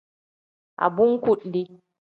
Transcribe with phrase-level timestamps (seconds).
[0.85, 1.63] Abunkuni.